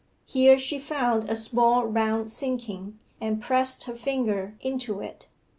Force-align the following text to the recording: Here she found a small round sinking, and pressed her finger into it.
Here 0.25 0.57
she 0.57 0.79
found 0.79 1.29
a 1.29 1.35
small 1.35 1.85
round 1.85 2.31
sinking, 2.31 2.97
and 3.21 3.39
pressed 3.39 3.83
her 3.83 3.93
finger 3.93 4.57
into 4.59 4.99
it. 4.99 5.27